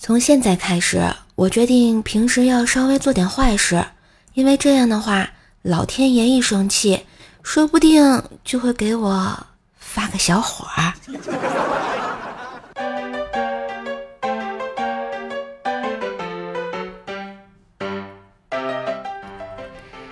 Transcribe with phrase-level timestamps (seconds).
[0.00, 1.02] 从现在开始，
[1.34, 3.84] 我决定平时要稍微做点坏事，
[4.32, 5.28] 因为这样的话，
[5.62, 7.00] 老天爷一生气，
[7.42, 10.94] 说不定就会给我发个小火儿。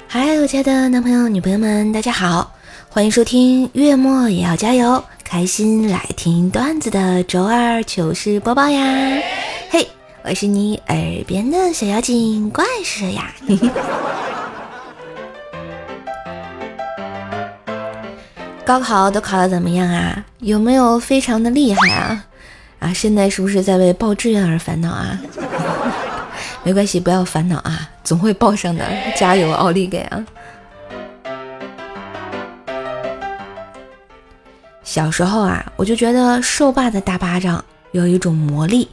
[0.09, 2.53] 嗨，我亲爱的男朋友、女朋友们，大家好，
[2.89, 8.82] 欢迎收听月末也要加油，开心来听段子的周二糗事播报呀。
[9.71, 9.87] 嘿，
[10.23, 13.32] 我是你耳边的小妖精怪兽呀！
[18.64, 20.25] 高考都考得怎么样啊？
[20.39, 22.25] 有没有非常的厉害啊？
[22.81, 25.21] 啊，现在是不是在为报志愿而烦恼啊？
[26.62, 28.85] 没关系，不要烦恼啊，总会报上的，
[29.17, 30.26] 加油，奥利给啊！
[34.83, 38.89] 小时候啊，我就觉得兽爸的大巴掌有一种魔力。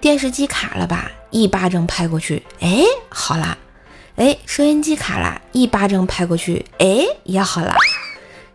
[0.00, 3.56] 电视机卡了吧，一巴掌拍过去，哎，好啦。
[4.16, 7.74] 哎，收音机卡了，一巴掌拍过去，哎，也好了。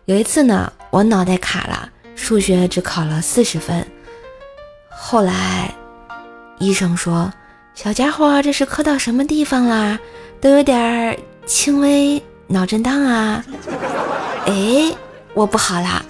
[0.06, 3.86] 有一次呢，我脑袋卡了，数学只考了四十分。
[4.88, 5.74] 后来
[6.58, 7.30] 医生说
[7.74, 9.98] ：“小家伙，这是磕到什么地方啦？
[10.40, 13.44] 都有点轻微脑震荡啊。”
[14.46, 14.94] 哎，
[15.34, 16.02] 我不好啦。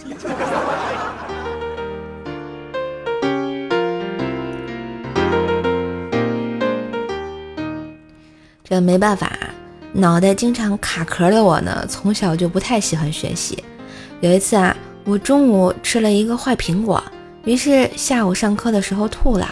[8.71, 9.33] 这没办法，
[9.93, 13.65] 脑袋经常卡壳的我呢，从小就不太喜欢学习。
[14.21, 17.03] 有一次啊，我中午吃了一个坏苹果，
[17.43, 19.51] 于是下午上课的时候吐了。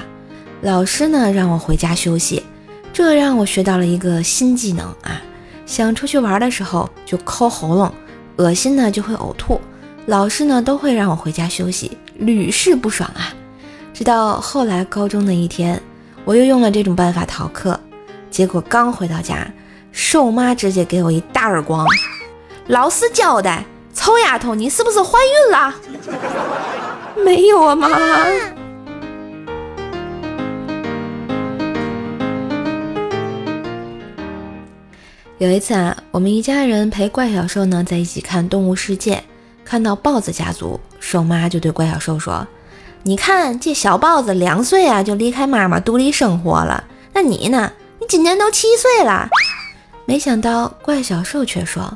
[0.60, 2.44] 老师呢让我回家休息，
[2.92, 5.20] 这让我学到了一个新技能啊！
[5.66, 7.92] 想出去玩的时候就抠喉咙，
[8.36, 9.60] 恶心呢就会呕吐。
[10.06, 13.34] 老师呢都会让我回家休息，屡试不爽啊！
[13.92, 15.82] 直到后来高中的一天，
[16.24, 17.78] 我又用了这种办法逃课。
[18.30, 19.46] 结果刚回到家，
[19.90, 21.86] 瘦妈直接给我一大耳光。
[22.66, 25.74] 老实交代，臭丫头，你是不是怀孕了？
[27.24, 27.88] 没有啊，妈。
[35.38, 39.14] 有一次啊，我们一家人陪怪小兽呢在一起看《动物世界》，
[39.64, 42.46] 看到豹子家族，瘦妈就对怪小兽说
[43.04, 47.72] ：“你看这小豹子两岁啊就离开妈妈独立生活了，那你呢？”
[48.08, 49.28] 今年都七岁了，
[50.06, 51.92] 没想到怪小兽却说：“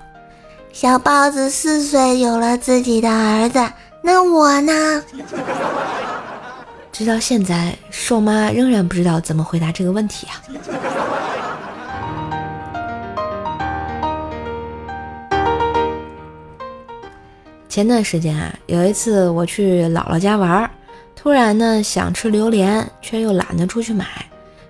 [0.70, 3.66] 小豹子四岁有了自己的儿子，
[4.02, 5.02] 那我呢？”
[6.92, 10.36] 直到现在，兽妈仍然不知道怎么回答这个问题啊。
[17.70, 20.70] 前段时间啊，有一次我去姥姥家玩，
[21.16, 24.06] 突然呢想吃榴莲，却又懒得出去买。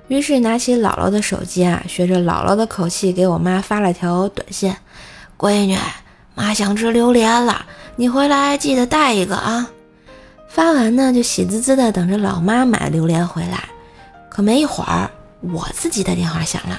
[0.09, 4.75] 于是拿起姥姥的手机啊，学着姥姥的口气给我妈发了条短信
[5.39, 5.79] ：“闺女，
[6.35, 7.65] 妈想吃榴莲了，
[7.97, 9.71] 你回来记得带一个啊。”
[10.49, 13.65] 发完呢，就喜滋滋的等着老妈买榴莲回来。
[14.29, 16.79] 可没一会儿，我自己的电话响了，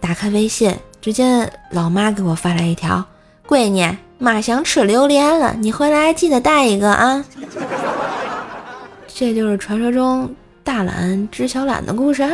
[0.00, 3.04] 打开微信，只见老妈给我发来一条
[3.46, 7.24] ：“闺女，妈想吃榴莲了，你回来记得带一个啊。”
[9.06, 10.34] 这就是传说中。
[10.66, 12.28] 大懒知小懒的故事。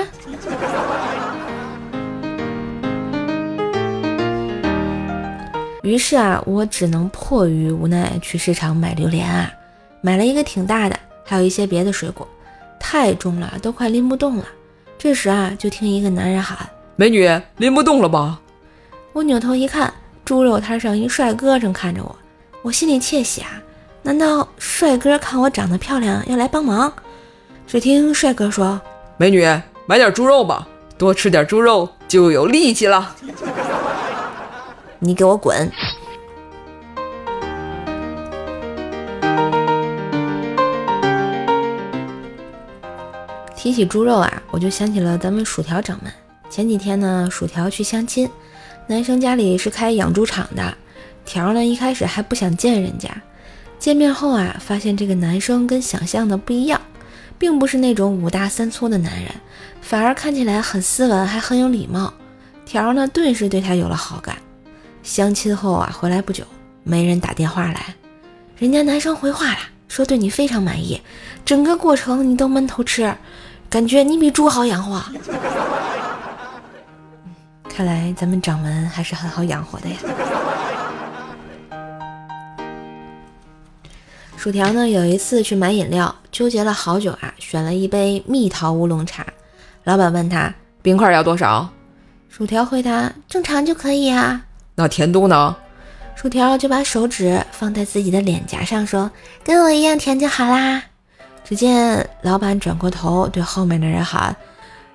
[5.82, 9.52] 于是啊，我只能迫于无奈去市场买榴莲啊，
[10.00, 12.26] 买了一个挺大的，还有一些别的水果，
[12.80, 14.46] 太重了，都快拎不动了。
[14.96, 16.66] 这时啊，就听一个男人喊
[16.96, 17.28] ：“美女，
[17.58, 18.40] 拎不动了吧？”
[19.12, 19.92] 我扭头一看，
[20.24, 22.16] 猪肉摊上一帅哥正看着我，
[22.62, 23.60] 我心里窃喜啊，
[24.00, 26.90] 难道帅哥看我长得漂亮要来帮忙？
[27.72, 28.78] 只听帅哥说
[29.16, 29.46] ：“美女，
[29.86, 30.68] 买点猪肉吧，
[30.98, 33.16] 多吃点猪肉就有力气了。
[35.00, 35.72] ”你给我滚！
[43.56, 46.12] 提起猪肉啊，我就想起了咱们薯条掌门。
[46.50, 48.28] 前几天呢，薯条去相亲，
[48.86, 50.76] 男生家里是开养猪场的，
[51.24, 53.08] 条呢一开始还不想见人家，
[53.78, 56.78] 见面后啊，发现这个男生跟想象的不一样。
[57.42, 59.28] 并不是那种五大三粗的男人，
[59.80, 62.14] 反而看起来很斯文，还很有礼貌。
[62.64, 64.36] 条呢，顿时对他有了好感。
[65.02, 66.44] 相亲后啊，回来不久，
[66.84, 67.96] 媒人打电话来，
[68.56, 69.58] 人家男生回话了，
[69.88, 71.02] 说对你非常满意，
[71.44, 73.12] 整个过程你都闷头吃，
[73.68, 75.02] 感觉你比猪好养活。
[77.68, 79.96] 看来咱们掌门还是很好养活的呀。
[84.42, 89.24] 薯条呢，有一次去买饮料，纠结了好久啊，选了一杯蜜桃乌龙茶。
[89.84, 90.52] 老板问他
[90.82, 91.68] 冰块要多少？
[92.28, 94.42] 薯条回答正常就可以啊。
[94.74, 95.54] 那甜度呢？
[96.16, 99.08] 薯条就把手指放在自己的脸颊上说
[99.46, 100.82] ：“跟我一样甜就好啦。”
[101.48, 104.34] 只见老板转过头对后面的人喊：“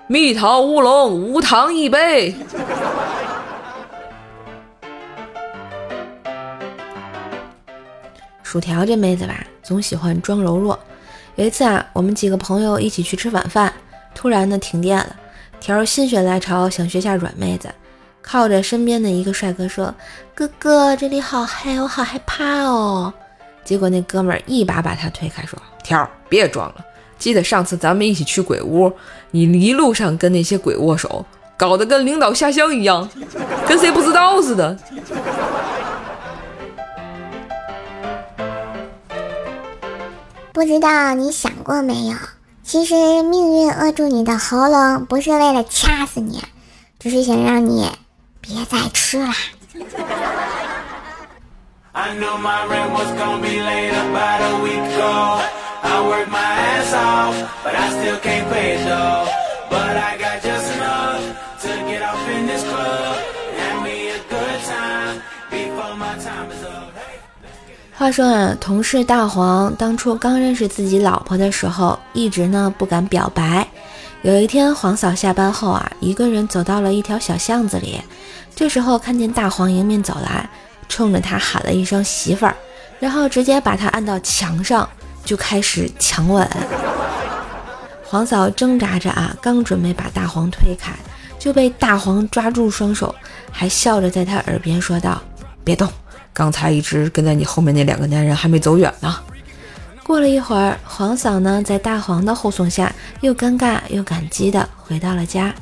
[0.08, 2.34] 蜜桃乌龙无糖一杯。”
[8.50, 10.78] 薯条这妹子吧，总喜欢装柔弱。
[11.34, 13.70] 有一次啊，我们几个朋友一起去吃晚饭，
[14.14, 15.14] 突然呢停电了，
[15.60, 17.68] 条心血来潮想学下软妹子，
[18.22, 19.94] 靠着身边的一个帅哥说
[20.34, 23.12] ：“哥哥，这里好黑，我好害怕哦。”
[23.66, 26.76] 结果那哥们儿一把把他推开，说：“条，别装了，
[27.18, 28.90] 记得上次咱们一起去鬼屋，
[29.30, 31.22] 你一路上跟那些鬼握手，
[31.54, 33.06] 搞得跟领导下乡一样，
[33.66, 34.74] 跟谁不知道似的。”
[40.58, 42.16] 不知道你想过没有？
[42.64, 46.42] 其实命运扼住你的喉咙，不是为了掐死你，
[46.98, 47.88] 只是想让你
[48.40, 49.32] 别再吃了。
[67.98, 73.66] 话说啊，同事大黄当初刚认识自己老婆的时候，一直呢不敢表白。
[74.22, 78.00] 有一天，黄嫂下班后啊，一个人走到了一条小巷子里，
[78.54, 80.48] 这时候看见大黄迎面走来，
[80.88, 82.54] 冲着他喊了一声“媳妇儿”，
[83.00, 84.88] 然后直接把他按到墙上，
[85.24, 86.48] 就开始强吻。
[88.04, 90.92] 黄嫂挣扎着啊，刚准备把大黄推开，
[91.36, 93.12] 就被大黄抓住双手，
[93.50, 95.20] 还笑着在他耳边说道
[95.64, 95.90] ：“别动。”
[96.38, 99.18] 刚才一直跟在你后面那两个男人还没走远呢。
[100.04, 105.52] 过了一会儿，黄嫂呢在大黄的护送下，又尴尬又感激的回到了家。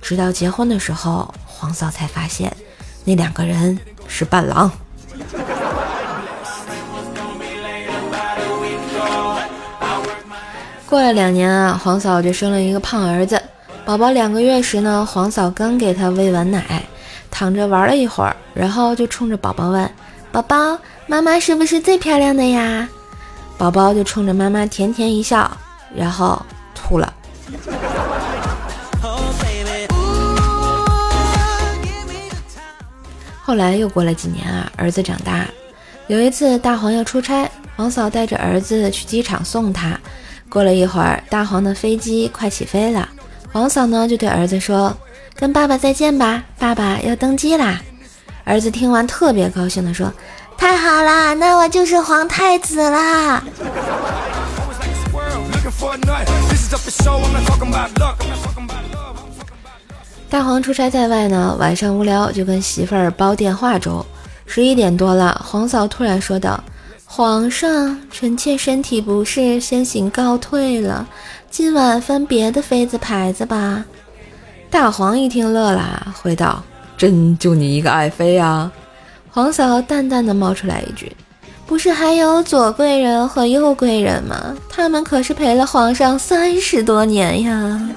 [0.00, 2.56] 直到结婚的时候，黄嫂才发现
[3.04, 3.76] 那两个人
[4.06, 4.70] 是伴郎。
[10.88, 13.42] 过了两年啊，黄嫂就生了一个胖儿子。
[13.84, 16.84] 宝宝两个月时呢，黄嫂刚给他喂完奶，
[17.28, 19.90] 躺着玩了一会儿，然后就冲着宝宝问。
[20.32, 22.88] 宝宝，妈妈是不是最漂亮的呀？
[23.58, 25.50] 宝宝就冲着妈妈甜甜一笑，
[25.94, 26.40] 然后
[26.74, 27.12] 吐了。
[33.42, 35.46] 后来又过了几年啊，儿子长大，
[36.06, 40.00] 有一次大黄要出差，黄嫂带着儿子去机场送他。
[40.48, 43.06] 过了一会儿，大黄的飞机快起飞了，
[43.52, 44.96] 黄嫂呢就对儿子说
[45.36, 47.78] ：“跟爸爸再见吧，爸爸要登机啦。”
[48.44, 50.12] 儿子听完特别高兴地说
[50.58, 53.42] ：“太好啦，那我就是皇太子啦！”
[60.28, 64.04] 大黄出差在外呢，晚上无聊就跟媳妇儿煲电话粥。
[64.46, 66.62] 十一点多了，黄嫂突然说道
[67.06, 71.06] ：“皇上，臣妾身体不适，先行告退了。
[71.50, 73.84] 今晚翻别的妃子牌子吧。”
[74.70, 76.62] 大黄一听乐了，回道。
[77.02, 78.70] 真就你一个爱妃呀？
[79.28, 81.10] 黄嫂淡淡的冒出来一句
[81.66, 84.54] ：“不是还有左贵人和右贵人吗？
[84.68, 87.88] 他们可是陪了皇上三十多年呀。”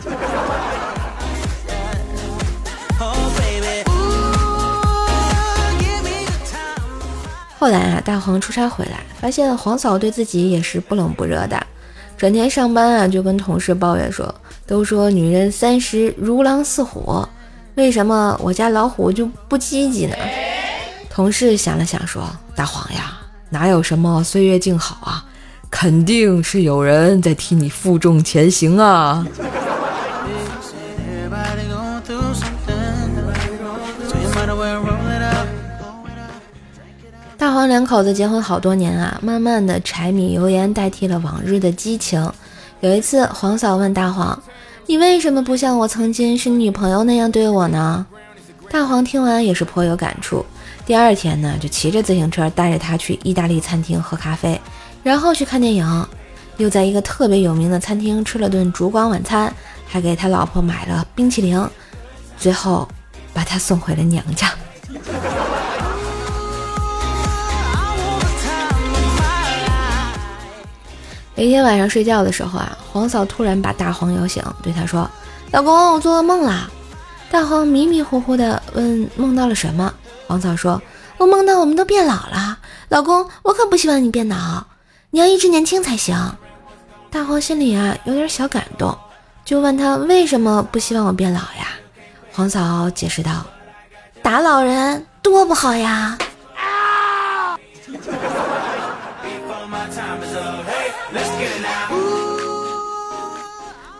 [7.60, 11.64] 后来啊，大黄出差回来，发现黄嫂对自己也是不冷不热的，
[12.18, 14.34] 转天上班啊，就跟同事抱怨说
[14.66, 17.24] ：“都说女人三十如狼似虎。”
[17.76, 20.16] 为什么我家老虎就不积极呢？
[21.10, 22.24] 同事想了想说
[22.56, 23.18] ：“大黄呀，
[23.50, 25.26] 哪有什么岁月静好啊，
[25.70, 29.28] 肯定是有人在替你负重前行啊。”
[37.38, 42.32] 大黄两口子结婚好多年啊，慢慢的柴米油盐代替了往日的激情。
[42.80, 44.42] 有一次，黄嫂问大黄。
[44.88, 48.06] 你为什么不像我曾经是女朋友那样对我呢？
[48.70, 50.46] 大黄听完也是颇有感触。
[50.86, 54.62] 第二天呢，就骑着自行车带着他去意大利餐厅喝咖啡，
[55.02, 56.08] 然后去看电影，
[56.58, 59.52] 又在一个特别有名的餐厅吃了顿烛光晚餐，
[59.88, 61.68] 还给他老婆买了冰淇淋，
[62.38, 62.88] 最后
[63.34, 64.54] 把他送回了娘家。
[71.36, 75.10] 有一天晚上睡觉的时候啊，黄嫂突然把大黄摇醒，对他说
[75.52, 76.70] ：“老公，我做噩梦了。”
[77.30, 79.94] 大黄迷迷糊糊的问：“梦到了什么？”
[80.28, 80.82] 黄嫂说
[81.20, 82.58] ：“我梦到我们都变老了。
[82.88, 84.64] 老公，我可不希望你变老，
[85.10, 86.16] 你要一直年轻才行。”
[87.12, 88.98] 大黄心里啊有点小感动，
[89.44, 91.68] 就问他为什么不希望我变老呀？
[92.32, 93.46] 黄嫂解释道
[94.24, 96.18] ：“打老人多不好呀。”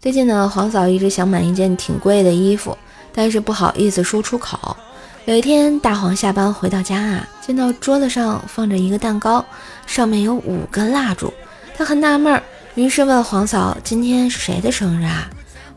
[0.06, 2.78] 最近呢，黄嫂一直想买一件挺贵的衣服，
[3.12, 4.78] 但是不好意思说出口。
[5.26, 9.44] 有一天，大黄下班回到家啊，见到桌子上放着一个蛋糕，
[9.88, 11.34] 上面有五根蜡烛，
[11.76, 12.44] 他很纳闷儿，
[12.76, 15.28] 于是问黄嫂：“今天是谁的生日啊？”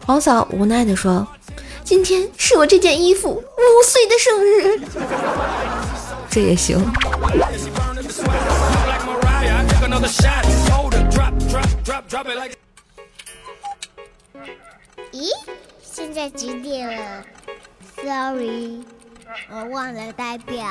[0.04, 1.26] 黄嫂无奈地说
[1.82, 3.42] ：“今天是我这件衣服五
[3.87, 4.78] 岁的生日。”
[6.28, 6.78] 这也行。
[15.18, 15.28] 咦，
[15.82, 17.25] 现在几点了
[17.96, 18.84] ？Sorry，
[19.50, 20.64] 我忘了代表。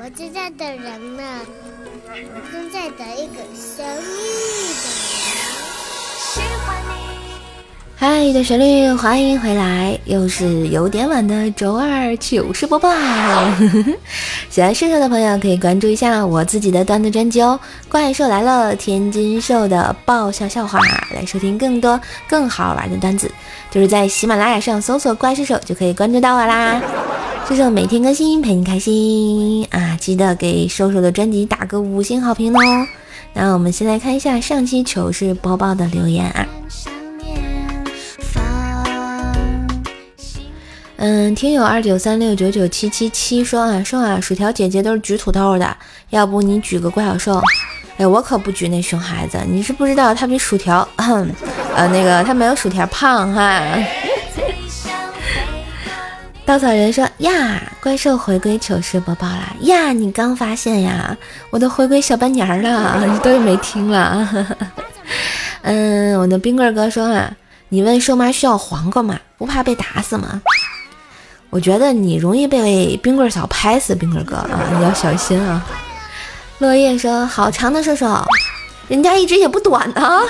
[0.00, 1.22] 我正在等人呢，
[2.10, 4.10] 我正在等一个神秘
[4.82, 4.86] 的
[5.22, 5.25] 人。
[7.98, 12.90] 嗨的旋律，欢迎回来，又是有点晚的周二糗事播报。
[14.50, 17.58] 喜欢瘦瘦的朋友可以关注一下我自己的段子专辑哦，
[17.90, 20.78] 《怪兽来了》天津兽的爆笑笑话，
[21.14, 21.98] 来收听更多
[22.28, 23.30] 更好玩的段子，
[23.70, 26.82] 就是在喜马拉雅上搜索“怪兽手”就可以关注到我啦。
[27.48, 29.96] 瘦瘦每天更新，陪你开心啊！
[29.98, 32.60] 记得给瘦瘦的专辑打个五星好评哦。
[33.32, 36.46] 那我们先来看一下上期糗事播报的留言啊。
[41.08, 45.76] 嗯，听友二九三六九九七七七说啊说啊，薯条姐姐都是举土豆的，
[46.10, 47.40] 要不你举个怪小兽？
[47.96, 53.62] 哎，我可不举那熊孩子，你是不知道他比薯条，呃，那个他没有薯条胖哈。
[56.44, 61.16] 稻草人说呀，怪兽回归糗事播报啦呀，你刚发现呀？
[61.50, 64.28] 我都回归小半年了，你都没听了。
[65.62, 67.32] 嗯，我的冰棍哥说啊，
[67.68, 69.16] 你问瘦妈需要黄瓜吗？
[69.38, 70.42] 不怕被打死吗？
[71.56, 75.64] 我觉得你容易被冰棍嫂拍死，冰棍哥啊，你要小心啊！
[76.58, 78.22] 落叶说：“好长的射手，
[78.88, 80.20] 人家一直也不短呢，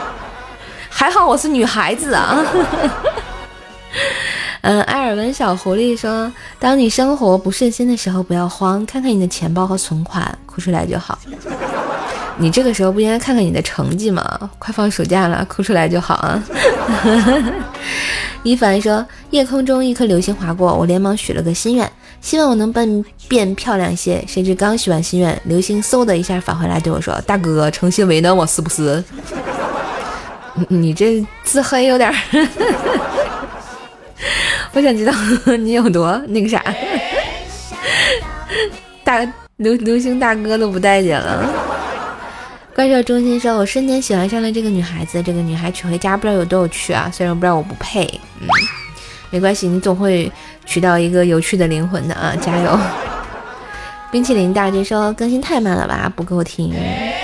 [0.90, 2.44] 还好我是女孩子啊。
[4.60, 11.18] ”嗯，埃尔文小狐狸说：“当你生活不顺心的时候，不要慌，看看你的钱包和存款，哭出来就好。
[12.36, 14.50] 你这个时候不应该看看你的成绩吗？
[14.58, 16.42] 快放暑假了，哭出来就好啊。
[18.42, 24.22] ”一凡说：“夜空中一颗流星划过，我连忙许了个心愿，希望我能变变漂亮些。
[24.28, 29.02] 谁知刚许完心愿，流星嗖的一下返回来对我说：‘大哥，诚心为难我是不是？
[30.68, 32.12] ’你这自黑有点，
[34.74, 35.12] 我想知道
[35.58, 36.62] 你有多那个啥。
[39.02, 39.26] 大
[39.56, 41.50] 流流星大哥都不待见了。”
[42.74, 47.08] 怪兽中心说：“我瞬间喜欢上了这个女孩子，这个女孩娶回家不知道有多有趣啊！
[47.12, 48.04] 虽然我不知道我不配，
[48.40, 48.48] 嗯，
[49.30, 50.30] 没关系，你总会
[50.66, 52.34] 娶到一个有趣的灵魂的啊！
[52.40, 52.76] 加油！”
[54.10, 56.74] 冰淇淋大军说：“更新太慢了吧，不够听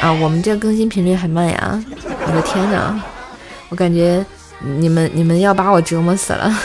[0.00, 0.12] 啊！
[0.12, 1.85] 我们这更新频率还慢呀！
[2.26, 3.02] 我的天哪，
[3.71, 4.25] 我感觉
[4.61, 6.57] 你们你们要把我折磨死了。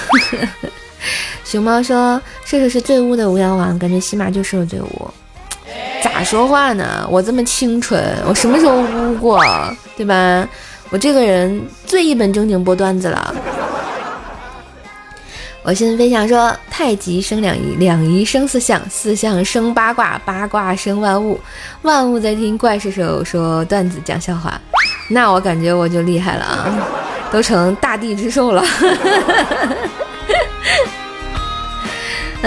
[1.44, 5.10] ”熊猫说：“射手是最污的巫妖王，感觉起码就是最污。”
[6.06, 7.04] 咋说话呢？
[7.10, 9.44] 我这么清纯，我什么时候污过，
[9.98, 10.48] 对吧？
[10.92, 13.36] 我这个人最一本正经播段子了。
[15.64, 21.40] 我先分享说：太极生两仪，两仪生四象，四象生八卦，八卦生万物，
[21.82, 24.62] 万物在听怪兽手说段子讲笑话。
[25.10, 26.72] 那我感觉我就厉害了啊，
[27.32, 28.64] 都成大地之兽了。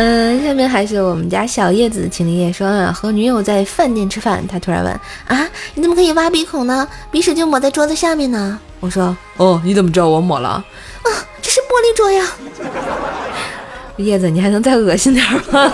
[0.01, 4.93] 嗯，下面还是我们家小叶子秦林叶说啊，和女友在饭店吃饭，他突然问
[5.27, 6.87] 啊，你怎么可以挖鼻孔呢？
[7.11, 8.57] 鼻屎就抹在桌子下面呢？
[8.79, 10.51] 我说哦，你怎么知道我抹了？
[10.51, 11.11] 啊，
[11.43, 12.25] 这是玻璃桌呀。
[13.97, 15.73] 叶子，你还能再恶心点吗？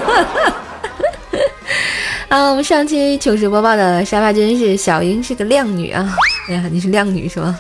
[2.28, 6.16] 啊，我们上期糗事播报的沙发君是小英，是个靓女啊。
[6.48, 7.58] 哎呀，你是靓女是吗？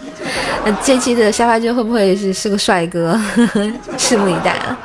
[0.64, 3.20] 那这期的沙发君会不会是是个帅哥？
[3.98, 4.78] 拭目以待啊。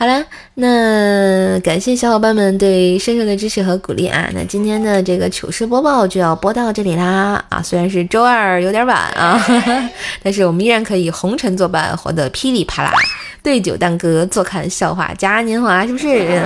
[0.00, 4.30] 好了，那感谢小伙伴们对深深的支持和鼓励啊！
[4.32, 7.60] 那今天的这个糗事播报就要播到这里啦啊！
[7.62, 9.38] 虽然是周二有点晚啊，
[10.24, 12.90] 但是我们依然可以红尘作伴，活得噼里啪啦，
[13.42, 16.40] 对酒当歌，坐看笑话嘉年华，是不是？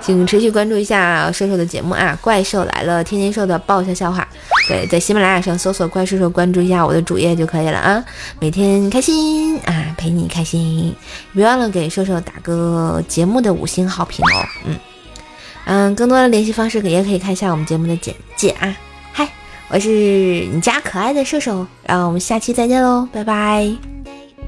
[0.00, 2.18] 请持续关注一下瘦瘦的节目啊！
[2.22, 4.26] 怪兽来了，天天瘦的爆笑笑话。
[4.68, 8.04] 对，在喜马拉雅上搜索“怪兽兽”，关注一下我的主页就可以了啊！
[8.40, 10.94] 每天开心啊，陪你开心，
[11.32, 14.44] 别忘了给瘦瘦打个节目的五星好评哦。
[14.64, 14.76] 嗯
[15.66, 18.76] 嗯，更多的联系方式也可以看一下我们节目的简介啊。
[19.12, 19.28] 嗨，
[19.68, 23.64] 我是你家可爱的射手，让我们下期再见喽，拜拜。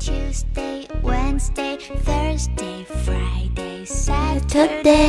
[0.01, 5.09] Tuesday, Wednesday, Thursday, Friday, Saturday.